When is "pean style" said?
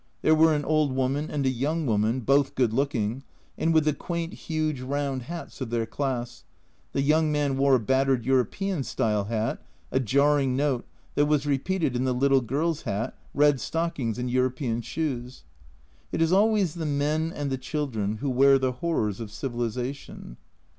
8.45-9.25